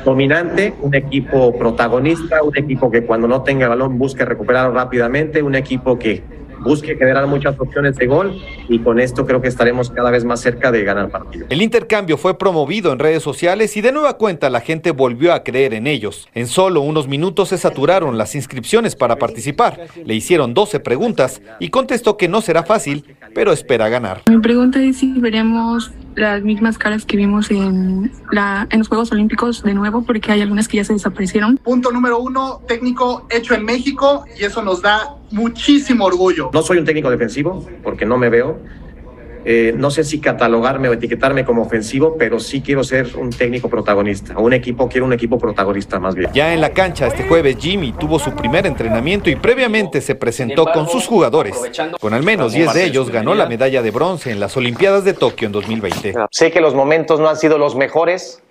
dominante, 0.04 0.74
un 0.80 0.94
equipo 0.94 1.56
protagonista, 1.56 2.42
un 2.42 2.56
equipo 2.56 2.90
que 2.90 3.04
cuando 3.04 3.28
no 3.28 3.42
tenga 3.42 3.68
balón 3.68 3.98
busque 3.98 4.24
recuperarlo 4.24 4.72
rápidamente, 4.72 5.42
un 5.42 5.54
equipo 5.54 5.98
que 5.98 6.39
busque 6.60 6.96
generar 6.96 7.26
muchas 7.26 7.58
opciones 7.58 7.96
de 7.96 8.06
gol 8.06 8.40
y 8.68 8.78
con 8.78 9.00
esto 9.00 9.26
creo 9.26 9.40
que 9.40 9.48
estaremos 9.48 9.90
cada 9.90 10.10
vez 10.10 10.24
más 10.24 10.40
cerca 10.40 10.70
de 10.70 10.84
ganar 10.84 11.10
partidos. 11.10 11.48
El 11.50 11.62
intercambio 11.62 12.16
fue 12.16 12.38
promovido 12.38 12.92
en 12.92 12.98
redes 12.98 13.22
sociales 13.22 13.76
y 13.76 13.80
de 13.80 13.92
nueva 13.92 14.16
cuenta 14.16 14.50
la 14.50 14.60
gente 14.60 14.90
volvió 14.90 15.32
a 15.32 15.42
creer 15.42 15.74
en 15.74 15.86
ellos. 15.86 16.28
En 16.34 16.46
solo 16.46 16.80
unos 16.80 17.08
minutos 17.08 17.50
se 17.50 17.58
saturaron 17.58 18.18
las 18.18 18.34
inscripciones 18.34 18.96
para 18.96 19.16
participar. 19.16 19.86
Le 20.04 20.14
hicieron 20.14 20.54
12 20.54 20.80
preguntas 20.80 21.42
y 21.58 21.70
contestó 21.70 22.16
que 22.16 22.28
no 22.28 22.40
será 22.40 22.62
fácil, 22.62 23.16
pero 23.34 23.52
espera 23.52 23.88
ganar. 23.88 24.22
Mi 24.28 24.38
pregunta 24.38 24.82
es 24.82 24.98
si 24.98 25.12
veremos 25.18 25.90
las 26.16 26.42
mismas 26.42 26.76
caras 26.76 27.04
que 27.04 27.16
vimos 27.16 27.50
en, 27.50 28.12
la, 28.30 28.66
en 28.70 28.80
los 28.80 28.88
Juegos 28.88 29.12
Olímpicos 29.12 29.62
de 29.62 29.74
nuevo, 29.74 30.02
porque 30.02 30.32
hay 30.32 30.40
algunas 30.40 30.68
que 30.68 30.78
ya 30.78 30.84
se 30.84 30.92
desaparecieron. 30.92 31.56
Punto 31.58 31.90
número 31.90 32.18
uno, 32.18 32.60
técnico 32.66 33.26
hecho 33.30 33.54
en 33.54 33.64
México 33.64 34.24
y 34.38 34.44
eso 34.44 34.62
nos 34.62 34.82
da 34.82 35.16
muchísimo 35.30 36.04
orgullo. 36.04 36.50
No 36.52 36.62
soy 36.62 36.78
un 36.78 36.84
técnico 36.84 37.10
defensivo 37.10 37.66
porque 37.82 38.06
no 38.06 38.18
me 38.18 38.28
veo. 38.28 38.58
Eh, 39.44 39.72
no 39.74 39.90
sé 39.90 40.04
si 40.04 40.20
catalogarme 40.20 40.90
o 40.90 40.92
etiquetarme 40.92 41.46
como 41.46 41.62
ofensivo, 41.62 42.16
pero 42.18 42.38
sí 42.40 42.60
quiero 42.60 42.84
ser 42.84 43.16
un 43.16 43.30
técnico 43.30 43.70
protagonista. 43.70 44.38
Un 44.38 44.52
equipo, 44.52 44.88
quiero 44.88 45.06
un 45.06 45.14
equipo 45.14 45.38
protagonista 45.38 45.98
más 45.98 46.14
bien. 46.14 46.30
Ya 46.34 46.52
en 46.52 46.60
la 46.60 46.70
cancha 46.70 47.06
este 47.06 47.26
jueves 47.26 47.56
Jimmy 47.58 47.92
tuvo 47.92 48.18
su 48.18 48.32
primer 48.32 48.66
entrenamiento 48.66 49.30
y 49.30 49.36
previamente 49.36 50.02
se 50.02 50.14
presentó 50.14 50.66
con 50.66 50.88
sus 50.88 51.06
jugadores. 51.06 51.56
Con 52.00 52.12
al 52.12 52.22
menos 52.22 52.52
10 52.52 52.74
de 52.74 52.84
ellos 52.84 53.10
ganó 53.10 53.34
la 53.34 53.46
medalla 53.46 53.80
de 53.80 53.90
bronce 53.90 54.30
en 54.30 54.40
las 54.40 54.56
Olimpiadas 54.58 55.04
de 55.04 55.14
Tokio 55.14 55.46
en 55.46 55.52
2020. 55.52 56.14
Sé 56.30 56.50
que 56.50 56.60
los 56.60 56.74
momentos 56.74 57.18
no 57.18 57.28
han 57.28 57.36
sido 57.36 57.56
los 57.56 57.76
mejores, 57.76 58.42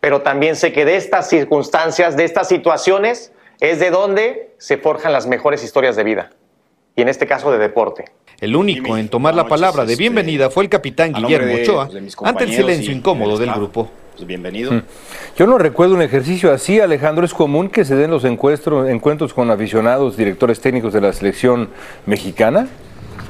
pero 0.00 0.20
también 0.20 0.54
sé 0.54 0.70
que 0.70 0.84
de 0.84 0.96
estas 0.96 1.30
circunstancias, 1.30 2.14
de 2.14 2.24
estas 2.24 2.48
situaciones, 2.48 3.32
es 3.60 3.80
de 3.80 3.90
donde 3.90 4.54
se 4.58 4.76
forjan 4.78 5.12
las 5.12 5.26
mejores 5.26 5.62
historias 5.64 5.96
de 5.96 6.04
vida. 6.04 6.30
Y 6.94 7.02
en 7.02 7.08
este 7.08 7.26
caso 7.26 7.52
de 7.52 7.58
deporte. 7.58 8.06
El 8.40 8.56
único 8.56 8.96
en 8.96 9.08
tomar 9.08 9.34
la 9.34 9.46
palabra 9.46 9.84
de 9.84 9.96
bienvenida 9.96 10.50
fue 10.50 10.64
el 10.64 10.70
capitán 10.70 11.12
Guillermo 11.12 11.54
Ochoa 11.54 11.88
ante 12.24 12.44
el 12.44 12.52
silencio 12.52 12.92
incómodo 12.92 13.38
del 13.38 13.50
grupo. 13.52 13.88
pues 14.14 14.26
bienvenido. 14.26 14.72
Mm. 14.72 14.82
Yo 15.36 15.46
no 15.46 15.56
recuerdo 15.56 15.94
un 15.94 16.02
ejercicio 16.02 16.52
así, 16.52 16.80
Alejandro. 16.80 17.24
¿Es 17.24 17.32
común 17.32 17.70
que 17.70 17.84
se 17.84 17.96
den 17.96 18.10
los 18.10 18.24
encuentros, 18.24 18.88
encuentros 18.88 19.32
con 19.32 19.50
aficionados, 19.50 20.16
directores 20.16 20.60
técnicos 20.60 20.92
de 20.92 21.00
la 21.00 21.12
selección 21.12 21.70
mexicana? 22.04 22.68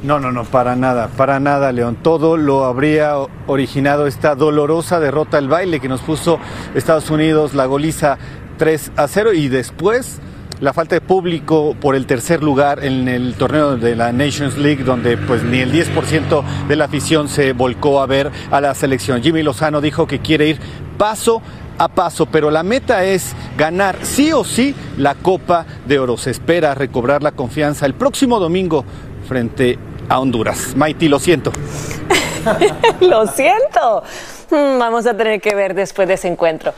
No, 0.03 0.21
no, 0.21 0.31
no, 0.31 0.45
para 0.45 0.77
nada, 0.77 1.09
para 1.17 1.41
nada, 1.41 1.73
León. 1.73 1.99
Todo 2.03 2.37
lo 2.37 2.65
habría 2.65 3.15
originado 3.47 4.07
esta 4.07 4.35
dolorosa 4.35 5.01
derrota 5.01 5.39
al 5.39 5.49
baile 5.49 5.81
que 5.81 5.89
nos 5.89 6.03
puso 6.03 6.39
Estados 6.75 7.11
Unidos, 7.11 7.55
la 7.55 7.67
goliza 7.67 8.19
3 8.57 8.93
a 8.97 9.09
0 9.09 9.33
y 9.35 9.49
después 9.49 10.21
la 10.61 10.73
falta 10.73 10.95
de 10.95 11.01
público 11.01 11.77
por 11.81 11.95
el 11.95 12.07
tercer 12.07 12.43
lugar 12.43 12.85
en 12.85 13.09
el 13.09 13.35
torneo 13.35 13.77
de 13.77 13.95
la 13.95 14.13
Nations 14.13 14.57
League, 14.57 14.85
donde 14.85 15.17
pues 15.17 15.43
ni 15.43 15.59
el 15.59 15.73
10% 15.73 16.43
de 16.67 16.77
la 16.77 16.87
afición 16.87 17.29
se 17.29 17.53
volcó 17.53 18.01
a 18.01 18.07
ver 18.07 18.31
a 18.51 18.61
la 18.61 18.75
selección. 18.75 19.23
Jimmy 19.23 19.43
Lozano 19.43 19.81
dijo 19.81 20.07
que 20.07 20.21
quiere 20.21 20.49
ir 20.49 20.59
paso 20.97 21.43
a 21.79 21.89
paso, 21.89 22.27
pero 22.27 22.51
la 22.51 22.63
meta 22.63 23.05
es 23.05 23.35
ganar 23.59 23.99
sí 24.03 24.33
o 24.33 24.45
sí 24.45 24.75
la 24.97 25.15
Copa 25.15 25.67
de 25.87 25.99
Oro. 25.99 26.17
Se 26.17 26.31
espera 26.31 26.75
recobrar 26.75 27.23
la 27.23 27.33
confianza 27.33 27.85
el 27.85 27.95
próximo 27.95 28.41
domingo 28.41 28.85
frente 29.29 29.79
a 30.09 30.19
Honduras. 30.21 30.75
Maiti, 30.75 31.09
lo 31.09 31.19
siento. 31.19 31.53
lo 33.01 33.27
siento. 33.27 34.03
Mm, 34.51 34.79
vamos 34.79 35.07
a 35.07 35.17
tener 35.17 35.41
que 35.41 35.55
ver 35.55 35.75
después 35.75 36.07
de 36.07 36.15
ese 36.15 36.29
encuentro. 36.29 36.73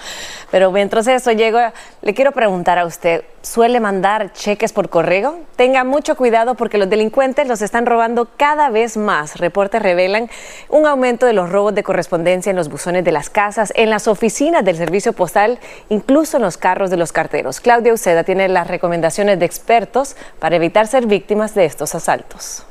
Pero 0.50 0.72
mientras 0.72 1.06
eso 1.06 1.32
llego, 1.32 1.58
le 2.00 2.14
quiero 2.14 2.32
preguntar 2.32 2.78
a 2.78 2.86
usted, 2.86 3.24
¿suele 3.42 3.78
mandar 3.78 4.32
cheques 4.32 4.72
por 4.72 4.88
correo? 4.88 5.40
Tenga 5.56 5.84
mucho 5.84 6.16
cuidado 6.16 6.54
porque 6.54 6.78
los 6.78 6.88
delincuentes 6.88 7.46
los 7.46 7.60
están 7.60 7.84
robando 7.84 8.28
cada 8.36 8.70
vez 8.70 8.96
más. 8.96 9.36
Reportes 9.36 9.82
revelan 9.82 10.30
un 10.70 10.86
aumento 10.86 11.26
de 11.26 11.34
los 11.34 11.50
robos 11.50 11.74
de 11.74 11.82
correspondencia 11.82 12.48
en 12.48 12.56
los 12.56 12.70
buzones 12.70 13.04
de 13.04 13.12
las 13.12 13.28
casas, 13.28 13.72
en 13.76 13.90
las 13.90 14.08
oficinas 14.08 14.64
del 14.64 14.76
servicio 14.76 15.12
postal, 15.12 15.58
incluso 15.90 16.38
en 16.38 16.44
los 16.44 16.56
carros 16.56 16.88
de 16.88 16.96
los 16.96 17.12
carteros. 17.12 17.60
Claudia 17.60 17.92
Uceda 17.92 18.24
tiene 18.24 18.48
las 18.48 18.66
recomendaciones 18.66 19.38
de 19.38 19.44
expertos 19.44 20.16
para 20.38 20.56
evitar 20.56 20.86
ser 20.86 21.06
víctimas 21.06 21.54
de 21.54 21.66
estos 21.66 21.94
asaltos. 21.94 22.64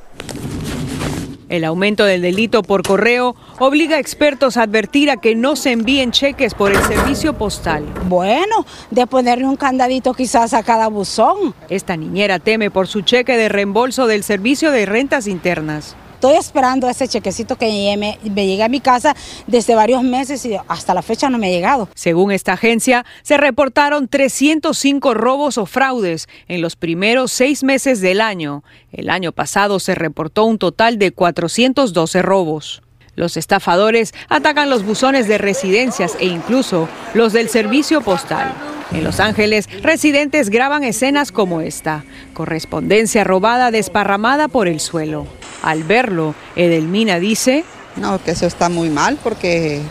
El 1.50 1.64
aumento 1.64 2.04
del 2.04 2.22
delito 2.22 2.62
por 2.62 2.84
correo 2.84 3.36
obliga 3.60 3.96
a 3.96 4.00
expertos 4.00 4.58
a 4.58 4.64
advertir 4.64 5.10
a 5.10 5.18
que 5.18 5.34
no 5.34 5.56
se 5.56 5.72
envíen 5.72 6.12
cheques 6.12 6.54
por 6.54 6.72
el 6.72 6.82
servicio 6.84 7.34
postal. 7.34 7.86
Bueno, 8.08 8.66
de 8.92 9.08
ponerle 9.08 9.46
un 9.46 9.56
candadito 9.56 10.14
quizás 10.14 10.54
a 10.54 10.64
cada 10.64 10.88
buzón. 10.88 11.56
Esta 11.70 11.96
niñera 11.96 12.40
teme 12.40 12.70
por 12.70 12.88
su 12.88 13.02
cheque 13.02 13.38
de 13.38 13.48
reembolso 13.48 14.08
del 14.08 14.24
servicio 14.24 14.72
de 14.72 14.86
rentas 14.86 15.28
internas. 15.28 15.96
Estoy 16.18 16.38
esperando 16.38 16.90
ese 16.90 17.08
chequecito 17.08 17.58
que 17.58 17.96
me, 17.96 18.18
me 18.28 18.64
a 18.64 18.68
mi 18.70 18.80
casa 18.80 19.16
desde 19.46 19.76
varios 19.76 20.02
meses 20.02 20.44
y 20.48 20.58
hasta 20.68 20.96
la 20.96 21.04
fecha 21.04 21.30
no 21.30 21.38
me 21.38 21.46
ha 21.46 21.52
llegado. 21.52 21.90
Según 21.94 22.32
esta 22.32 22.54
agencia, 22.54 23.06
se 23.22 23.38
reportaron 23.38 24.08
305 24.08 25.14
robos 25.14 25.60
o 25.60 25.68
fraudes 25.68 26.28
en 26.48 26.64
los 26.64 26.76
primeros 26.76 27.32
seis 27.32 27.64
meses 27.64 28.02
del 28.02 28.20
año. 28.20 28.64
El 28.92 29.12
año 29.12 29.32
pasado 29.32 29.80
se 29.80 29.94
reportó 29.94 30.46
un 30.46 30.58
total 30.58 30.98
de 30.98 31.12
412 31.12 32.24
robos. 32.24 32.82
Los 33.14 33.38
estafadores 33.38 34.16
atacan 34.28 34.72
los 34.72 34.84
buzones 34.84 35.28
de 35.28 35.38
residencias 35.38 36.18
e 36.20 36.26
incluso 36.26 36.90
los 37.14 37.32
del 37.32 37.48
servicio 37.48 38.02
postal. 38.02 38.56
En 38.92 39.04
Los 39.04 39.20
Ángeles, 39.20 39.68
residentes 39.82 40.50
graban 40.50 40.84
escenas 40.84 41.32
como 41.32 41.62
esta, 41.62 42.06
correspondencia 42.34 43.24
robada 43.24 43.70
desparramada 43.70 44.48
por 44.48 44.68
el 44.68 44.80
suelo. 44.80 45.28
Al 45.62 45.84
verlo, 45.84 46.36
Edelmina 46.56 47.20
dice... 47.20 47.66
No, 47.98 48.22
que 48.24 48.32
eso 48.32 48.46
está 48.46 48.70
muy 48.70 48.90
mal 48.90 49.18
porque 49.22 49.82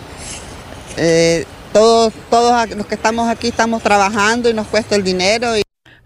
eh, 0.97 1.45
todos, 1.73 2.13
todos 2.31 2.71
los 2.71 2.87
que 2.87 2.95
estamos 2.95 3.29
aquí 3.29 3.49
estamos 3.49 3.83
trabajando 3.83 4.49
y 4.49 4.55
nos 4.55 4.67
cuesta 4.69 4.97
el 4.97 5.05
dinero. 5.05 5.49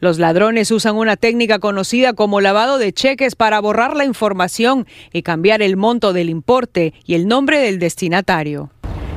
Los 0.00 0.18
ladrones 0.18 0.70
usan 0.70 0.96
una 0.96 1.16
técnica 1.16 1.58
conocida 1.58 2.14
como 2.14 2.40
lavado 2.40 2.78
de 2.78 2.92
cheques 2.92 3.36
para 3.36 3.60
borrar 3.60 3.94
la 3.94 4.06
información 4.06 4.86
y 5.12 5.22
cambiar 5.22 5.60
el 5.60 5.76
monto 5.76 6.14
del 6.14 6.30
importe 6.30 6.94
y 7.04 7.14
el 7.14 7.28
nombre 7.28 7.60
del 7.60 7.78
destinatario. 7.78 8.70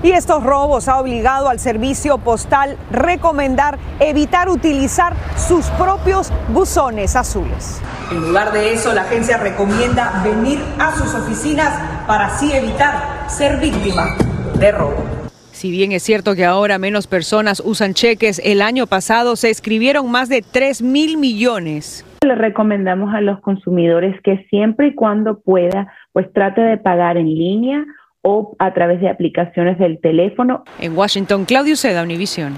Y 0.03 0.11
estos 0.11 0.43
robos 0.43 0.89
ha 0.89 0.99
obligado 0.99 1.47
al 1.47 1.59
servicio 1.59 2.17
postal 2.17 2.75
recomendar 2.91 3.79
evitar 4.01 4.49
utilizar 4.49 5.13
sus 5.37 5.65
propios 5.69 6.29
buzones 6.49 7.15
azules. 7.15 7.81
En 8.11 8.19
lugar 8.19 8.51
de 8.51 8.73
eso, 8.73 8.93
la 8.93 9.03
agencia 9.03 9.37
recomienda 9.37 10.21
venir 10.25 10.59
a 10.77 10.91
sus 10.91 11.15
oficinas 11.15 12.05
para 12.05 12.25
así 12.25 12.51
evitar 12.51 13.29
ser 13.29 13.61
víctima 13.61 14.17
de 14.59 14.73
robo. 14.73 15.05
Si 15.53 15.71
bien 15.71 15.93
es 15.93 16.03
cierto 16.03 16.35
que 16.35 16.43
ahora 16.43 16.77
menos 16.79 17.07
personas 17.07 17.63
usan 17.63 17.93
cheques, 17.93 18.41
el 18.43 18.61
año 18.61 18.87
pasado 18.87 19.37
se 19.37 19.51
escribieron 19.51 20.11
más 20.11 20.27
de 20.27 20.41
3 20.41 20.81
mil 20.81 21.17
millones. 21.17 22.05
Le 22.25 22.35
recomendamos 22.35 23.13
a 23.13 23.21
los 23.21 23.39
consumidores 23.39 24.19
que 24.21 24.45
siempre 24.49 24.87
y 24.87 24.95
cuando 24.95 25.39
pueda, 25.39 25.93
pues 26.11 26.31
trate 26.33 26.59
de 26.59 26.77
pagar 26.77 27.15
en 27.15 27.27
línea 27.27 27.85
o 28.23 28.55
a 28.57 28.73
través 28.73 28.99
de 29.01 29.09
aplicaciones 29.09 29.77
del 29.77 29.99
teléfono. 29.99 30.63
En 30.79 30.97
Washington, 30.97 31.45
Claudio 31.45 31.75
Seda, 31.75 32.03
Univisión. 32.03 32.53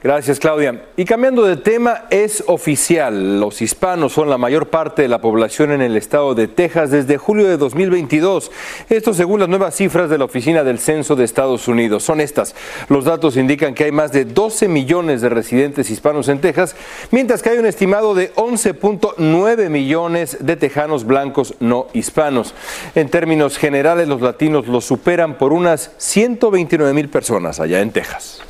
Gracias, 0.00 0.38
Claudia. 0.38 0.84
Y 0.96 1.04
cambiando 1.04 1.42
de 1.42 1.56
tema, 1.56 2.04
es 2.10 2.44
oficial. 2.46 3.40
Los 3.40 3.60
hispanos 3.60 4.12
son 4.12 4.30
la 4.30 4.38
mayor 4.38 4.68
parte 4.68 5.02
de 5.02 5.08
la 5.08 5.20
población 5.20 5.72
en 5.72 5.82
el 5.82 5.96
estado 5.96 6.36
de 6.36 6.46
Texas 6.46 6.92
desde 6.92 7.18
julio 7.18 7.48
de 7.48 7.56
2022. 7.56 8.52
Esto 8.90 9.12
según 9.12 9.40
las 9.40 9.48
nuevas 9.48 9.74
cifras 9.74 10.08
de 10.08 10.16
la 10.16 10.26
Oficina 10.26 10.62
del 10.62 10.78
Censo 10.78 11.16
de 11.16 11.24
Estados 11.24 11.66
Unidos. 11.66 12.04
Son 12.04 12.20
estas. 12.20 12.54
Los 12.88 13.06
datos 13.06 13.36
indican 13.36 13.74
que 13.74 13.84
hay 13.84 13.92
más 13.92 14.12
de 14.12 14.24
12 14.24 14.68
millones 14.68 15.20
de 15.20 15.30
residentes 15.30 15.90
hispanos 15.90 16.28
en 16.28 16.40
Texas, 16.40 16.76
mientras 17.10 17.42
que 17.42 17.50
hay 17.50 17.58
un 17.58 17.66
estimado 17.66 18.14
de 18.14 18.32
11.9 18.34 19.68
millones 19.68 20.36
de 20.38 20.54
tejanos 20.54 21.06
blancos 21.06 21.54
no 21.58 21.88
hispanos. 21.92 22.54
En 22.94 23.08
términos 23.08 23.58
generales, 23.58 24.06
los 24.06 24.20
latinos 24.20 24.68
los 24.68 24.84
superan 24.84 25.38
por 25.38 25.52
unas 25.52 25.90
129 25.96 26.94
mil 26.94 27.08
personas 27.08 27.58
allá 27.58 27.80
en 27.80 27.90
Texas. 27.90 28.42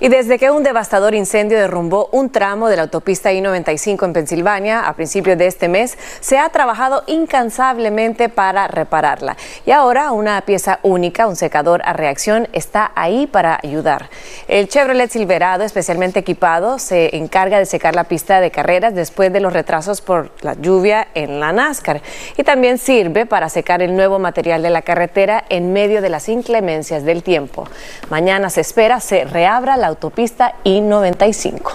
Y 0.00 0.08
desde 0.08 0.38
que 0.38 0.50
un 0.50 0.62
devastador 0.62 1.14
incendio 1.14 1.58
derrumbó 1.58 2.08
un 2.12 2.30
tramo 2.30 2.70
de 2.70 2.76
la 2.76 2.82
autopista 2.82 3.32
I-95 3.32 4.06
en 4.06 4.12
Pensilvania 4.14 4.88
a 4.88 4.94
principios 4.94 5.36
de 5.36 5.46
este 5.46 5.68
mes, 5.68 5.98
se 6.20 6.38
ha 6.38 6.48
trabajado 6.48 7.02
incansablemente 7.06 8.30
para 8.30 8.66
repararla. 8.66 9.36
Y 9.66 9.72
ahora 9.72 10.12
una 10.12 10.40
pieza 10.40 10.80
única, 10.82 11.26
un 11.26 11.36
secador 11.36 11.82
a 11.84 11.92
reacción, 11.92 12.48
está 12.54 12.92
ahí 12.94 13.26
para 13.26 13.60
ayudar. 13.62 14.08
El 14.50 14.66
Chevrolet 14.66 15.08
Silverado, 15.08 15.62
especialmente 15.62 16.18
equipado, 16.18 16.80
se 16.80 17.14
encarga 17.16 17.60
de 17.60 17.66
secar 17.66 17.94
la 17.94 18.02
pista 18.02 18.40
de 18.40 18.50
carreras 18.50 18.96
después 18.96 19.32
de 19.32 19.38
los 19.38 19.52
retrasos 19.52 20.00
por 20.00 20.32
la 20.40 20.54
lluvia 20.54 21.06
en 21.14 21.38
la 21.38 21.52
NASCAR. 21.52 22.02
Y 22.36 22.42
también 22.42 22.78
sirve 22.78 23.26
para 23.26 23.48
secar 23.48 23.80
el 23.80 23.94
nuevo 23.94 24.18
material 24.18 24.60
de 24.60 24.70
la 24.70 24.82
carretera 24.82 25.44
en 25.50 25.72
medio 25.72 26.02
de 26.02 26.08
las 26.08 26.28
inclemencias 26.28 27.04
del 27.04 27.22
tiempo. 27.22 27.68
Mañana 28.10 28.50
se 28.50 28.62
espera 28.62 28.98
se 28.98 29.24
reabra 29.24 29.76
la 29.76 29.86
autopista 29.86 30.56
I-95. 30.64 31.70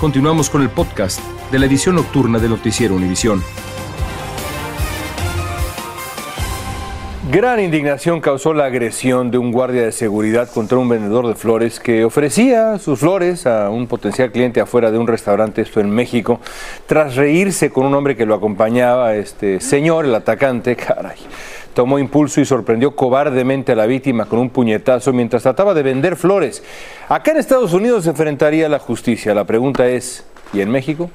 Continuamos 0.00 0.48
con 0.48 0.62
el 0.62 0.70
podcast 0.70 1.20
de 1.50 1.58
la 1.58 1.66
edición 1.66 1.96
nocturna 1.96 2.38
de 2.38 2.48
Noticiero 2.48 2.94
Univisión. 2.94 3.44
Gran 7.30 7.60
indignación 7.60 8.20
causó 8.20 8.52
la 8.52 8.64
agresión 8.64 9.30
de 9.30 9.38
un 9.38 9.52
guardia 9.52 9.82
de 9.82 9.92
seguridad 9.92 10.50
contra 10.50 10.78
un 10.78 10.88
vendedor 10.88 11.28
de 11.28 11.36
flores 11.36 11.78
que 11.78 12.04
ofrecía 12.04 12.80
sus 12.80 12.98
flores 12.98 13.46
a 13.46 13.70
un 13.70 13.86
potencial 13.86 14.32
cliente 14.32 14.60
afuera 14.60 14.90
de 14.90 14.98
un 14.98 15.06
restaurante, 15.06 15.62
esto 15.62 15.78
en 15.78 15.88
México, 15.90 16.40
tras 16.86 17.14
reírse 17.14 17.70
con 17.70 17.86
un 17.86 17.94
hombre 17.94 18.16
que 18.16 18.26
lo 18.26 18.34
acompañaba, 18.34 19.14
este 19.14 19.60
señor, 19.60 20.04
el 20.04 20.14
atacante, 20.16 20.74
caray 20.76 21.18
tomó 21.74 22.00
impulso 22.00 22.40
y 22.40 22.44
sorprendió 22.44 22.96
cobardemente 22.96 23.72
a 23.72 23.76
la 23.76 23.86
víctima 23.86 24.26
con 24.26 24.40
un 24.40 24.50
puñetazo 24.50 25.12
mientras 25.12 25.44
trataba 25.44 25.74
de 25.74 25.82
vender 25.84 26.16
flores. 26.16 26.62
Acá 27.08 27.30
en 27.30 27.38
Estados 27.38 27.72
Unidos 27.72 28.04
se 28.04 28.10
enfrentaría 28.10 28.68
la 28.68 28.80
justicia. 28.80 29.32
La 29.32 29.44
pregunta 29.44 29.86
es, 29.86 30.26
¿y 30.52 30.60
en 30.60 30.70
México? 30.70 31.08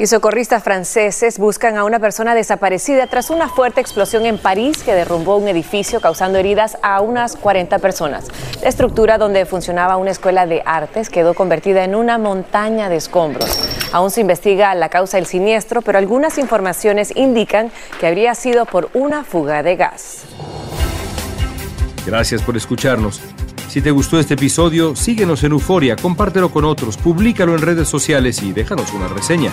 Y 0.00 0.06
socorristas 0.06 0.64
franceses 0.64 1.38
buscan 1.38 1.76
a 1.76 1.84
una 1.84 1.98
persona 1.98 2.34
desaparecida 2.34 3.06
tras 3.06 3.28
una 3.28 3.50
fuerte 3.50 3.82
explosión 3.82 4.24
en 4.24 4.38
París 4.38 4.82
que 4.82 4.94
derrumbó 4.94 5.36
un 5.36 5.46
edificio 5.46 6.00
causando 6.00 6.38
heridas 6.38 6.78
a 6.80 7.02
unas 7.02 7.36
40 7.36 7.78
personas. 7.80 8.28
La 8.62 8.70
estructura 8.70 9.18
donde 9.18 9.44
funcionaba 9.44 9.98
una 9.98 10.10
escuela 10.10 10.46
de 10.46 10.62
artes 10.64 11.10
quedó 11.10 11.34
convertida 11.34 11.84
en 11.84 11.94
una 11.94 12.16
montaña 12.16 12.88
de 12.88 12.96
escombros. 12.96 13.60
Aún 13.92 14.10
se 14.10 14.22
investiga 14.22 14.74
la 14.74 14.88
causa 14.88 15.18
del 15.18 15.26
siniestro, 15.26 15.82
pero 15.82 15.98
algunas 15.98 16.38
informaciones 16.38 17.14
indican 17.14 17.70
que 18.00 18.06
habría 18.06 18.34
sido 18.34 18.64
por 18.64 18.88
una 18.94 19.22
fuga 19.22 19.62
de 19.62 19.76
gas. 19.76 20.22
Gracias 22.06 22.40
por 22.40 22.56
escucharnos. 22.56 23.20
Si 23.68 23.82
te 23.82 23.90
gustó 23.90 24.18
este 24.18 24.32
episodio, 24.34 24.96
síguenos 24.96 25.44
en 25.44 25.52
Euforia, 25.52 25.94
compártelo 25.94 26.50
con 26.50 26.64
otros, 26.64 26.96
públicalo 26.96 27.54
en 27.54 27.60
redes 27.60 27.86
sociales 27.86 28.42
y 28.42 28.52
déjanos 28.52 28.92
una 28.94 29.06
reseña. 29.06 29.52